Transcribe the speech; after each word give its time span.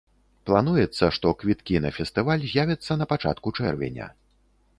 Плануецца, 0.49 1.09
што 1.17 1.33
квіткі 1.43 1.77
на 1.83 1.91
фестываль 1.99 2.47
з'явяцца 2.55 2.99
на 3.03 3.11
пачатку 3.13 3.47
чэрвеня. 3.61 4.11